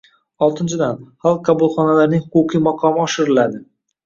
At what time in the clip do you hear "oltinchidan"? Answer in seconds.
0.45-0.97